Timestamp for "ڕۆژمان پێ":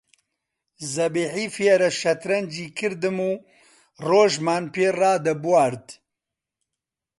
4.07-4.87